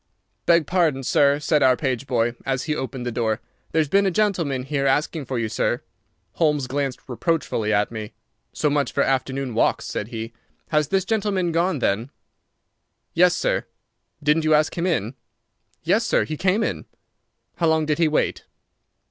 [0.47, 3.39] "Beg pardon, sir," said our page boy, as he opened the door.
[3.71, 5.83] "There's been a gentleman here asking for you, sir."
[6.37, 8.15] Holmes glanced reproachfully at me.
[8.51, 10.33] "So much for afternoon walks!" said he.
[10.69, 12.09] "Has this gentleman gone, then?"
[13.13, 13.67] "Yes, sir."
[14.23, 15.13] "Didn't you ask him in?"
[15.83, 16.85] "Yes, sir; he came in."
[17.57, 18.45] "How long did he wait?"